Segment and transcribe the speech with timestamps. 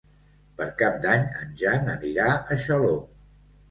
[0.61, 3.01] Per Cap d'Any en Jan anirà a Xaló.